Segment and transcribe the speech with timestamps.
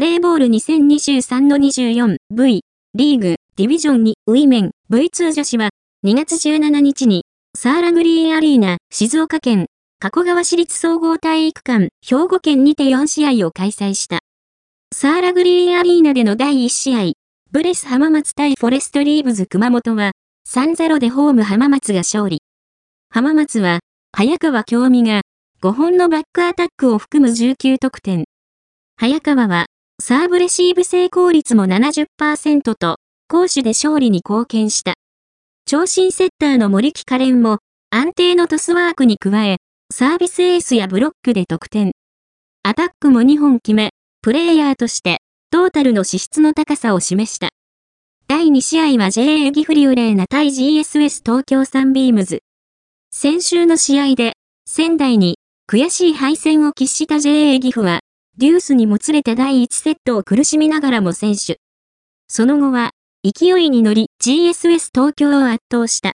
[0.00, 2.60] レーボール2023の 24V
[2.94, 5.68] リーグディビジョン2ウィメン V2 女子は
[6.06, 9.66] 2月17日にサーラグリーンアリーナ静岡県
[9.98, 14.20] 加古川市立総合体育館兵庫県にて4試合を開催した。
[14.94, 17.12] サーラグリーンアリーナでの第1試合、
[17.52, 20.12] ブレス浜松対フォレストリーブズ熊本は
[20.48, 22.40] 3-0でホーム浜松が勝利。
[23.10, 23.80] 浜松は
[24.16, 25.20] 早川京美が
[25.60, 28.24] 5本のバックアタックを含む19得点。
[28.96, 29.66] 早川は
[30.00, 32.96] サーブレシーブ成功率も70%と、
[33.28, 34.94] 攻守で勝利に貢献した。
[35.66, 37.58] 長身セッターの森木カレンも、
[37.90, 39.58] 安定のトスワークに加え、
[39.92, 41.92] サービスエースやブロックで得点。
[42.62, 43.90] アタックも2本決め、
[44.22, 45.18] プレイヤーとして、
[45.50, 47.50] トータルの資質の高さを示した。
[48.26, 52.40] 第2試合は JA ギフリューレーナ対 GSS 東京サンビームズ。
[53.10, 54.32] 先週の試合で、
[54.64, 55.36] 仙台に
[55.70, 57.99] 悔しい敗戦を喫した JA ギフは、
[58.40, 61.58] デュースにもつれて第1セットを苦しみながらも選手。
[62.26, 66.14] その後は、勢いに乗り GSS 東京を圧倒した。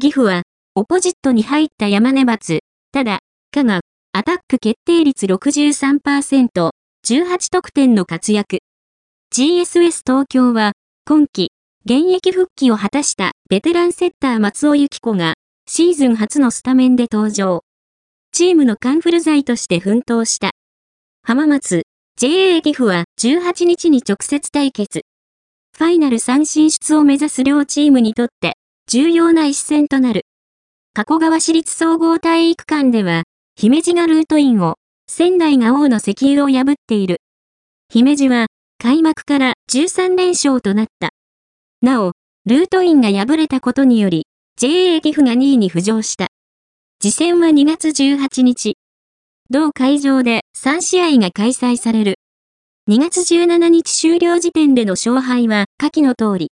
[0.00, 0.42] 岐阜は、
[0.76, 2.60] オポジットに入った山根松。
[2.92, 3.18] ただ、
[3.50, 3.80] 加賀、
[4.12, 6.70] アタック決定率63%、
[7.04, 8.60] 18得点の活躍。
[9.34, 10.74] GSS 東京は、
[11.04, 11.50] 今季、
[11.84, 15.34] 現役復帰を果たしたベテランセッター松尾幸子が、
[15.66, 17.64] シーズン初のスタメンで登場。
[18.30, 20.49] チームのカンフル剤として奮闘した。
[21.30, 21.82] 浜松、
[22.18, 25.02] JA 岐阜は18日に直接対決。
[25.78, 28.54] ファイナル3進出を目指す両チームにとって
[28.88, 30.22] 重要な一戦となる。
[30.92, 33.22] 加古川市立総合体育館では、
[33.54, 34.74] 姫路がルートインを、
[35.06, 37.18] 仙台が王の石油を破っている。
[37.90, 38.46] 姫路は
[38.82, 41.10] 開幕から13連勝となった。
[41.80, 42.14] なお、
[42.44, 46.26] ルートインが敗れたことにより、JA 岐阜が2位に浮上した。
[47.00, 48.74] 次戦は2月18日。
[49.52, 52.14] 同会場で3試合が開催される。
[52.88, 56.48] 2月17日終了時点での勝敗は下記の通り。